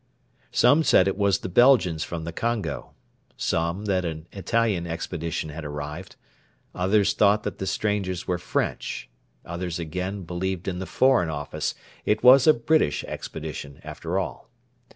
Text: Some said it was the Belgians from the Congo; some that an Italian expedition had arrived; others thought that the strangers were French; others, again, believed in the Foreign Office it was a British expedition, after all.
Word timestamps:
Some 0.51 0.81
said 0.83 1.07
it 1.07 1.15
was 1.15 1.37
the 1.37 1.47
Belgians 1.47 2.03
from 2.03 2.23
the 2.23 2.31
Congo; 2.33 2.95
some 3.37 3.85
that 3.85 4.03
an 4.03 4.25
Italian 4.31 4.87
expedition 4.87 5.51
had 5.51 5.63
arrived; 5.63 6.15
others 6.73 7.13
thought 7.13 7.43
that 7.43 7.59
the 7.59 7.67
strangers 7.67 8.27
were 8.27 8.39
French; 8.39 9.11
others, 9.45 9.77
again, 9.77 10.23
believed 10.23 10.67
in 10.67 10.79
the 10.79 10.87
Foreign 10.87 11.29
Office 11.29 11.75
it 12.03 12.23
was 12.23 12.47
a 12.47 12.53
British 12.55 13.03
expedition, 13.03 13.79
after 13.83 14.17
all. 14.17 14.49